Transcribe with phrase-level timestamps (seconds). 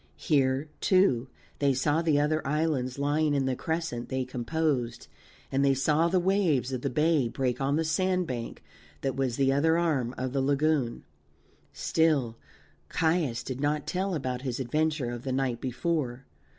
[0.17, 1.27] Here, too,
[1.59, 5.07] they saw the other islands lying in the crescent they composed,
[5.51, 8.63] and they saw the waves of the bay break on the sand bank
[9.01, 11.03] that was the other arm of the lagoon.
[11.71, 12.35] Still
[12.89, 16.25] Caius did not tell about his adventure of the night before.